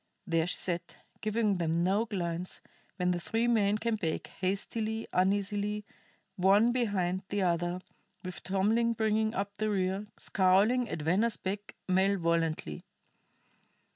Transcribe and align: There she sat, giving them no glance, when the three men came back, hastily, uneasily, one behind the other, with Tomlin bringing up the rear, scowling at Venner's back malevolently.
There 0.25 0.47
she 0.47 0.57
sat, 0.57 0.95
giving 1.21 1.57
them 1.57 1.83
no 1.83 2.05
glance, 2.05 2.59
when 2.95 3.11
the 3.11 3.19
three 3.19 3.47
men 3.47 3.77
came 3.77 3.97
back, 3.97 4.31
hastily, 4.39 5.05
uneasily, 5.13 5.85
one 6.37 6.71
behind 6.71 7.23
the 7.29 7.43
other, 7.43 7.81
with 8.25 8.41
Tomlin 8.41 8.93
bringing 8.93 9.35
up 9.35 9.59
the 9.59 9.69
rear, 9.69 10.07
scowling 10.17 10.89
at 10.89 11.03
Venner's 11.03 11.37
back 11.37 11.75
malevolently. 11.87 12.83